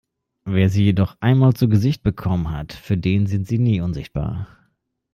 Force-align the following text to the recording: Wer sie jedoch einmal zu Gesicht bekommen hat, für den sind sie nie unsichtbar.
Wer 0.45 0.71
sie 0.71 0.83
jedoch 0.85 1.15
einmal 1.19 1.53
zu 1.53 1.69
Gesicht 1.69 2.01
bekommen 2.01 2.49
hat, 2.49 2.73
für 2.73 2.97
den 2.97 3.27
sind 3.27 3.45
sie 3.47 3.59
nie 3.59 3.81
unsichtbar. 3.81 4.47